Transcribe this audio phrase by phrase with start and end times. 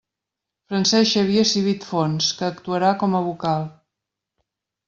[0.71, 3.69] Francesc Xavier Civit Fons, que actuarà com a vocal.